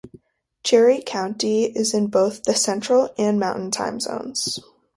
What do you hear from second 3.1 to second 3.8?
and Mountain